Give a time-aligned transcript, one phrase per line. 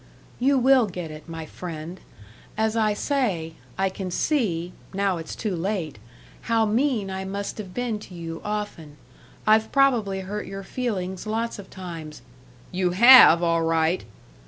[0.39, 1.99] "You will get it, my friend!...
[2.57, 5.99] As I say, I can see now it's too late
[6.49, 8.97] how mean I must have been to you often.
[9.45, 12.23] I've probably hurt your feelings lots of times"
[12.81, 14.03] "You have, all right."